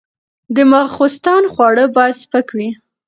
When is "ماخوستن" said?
0.71-1.43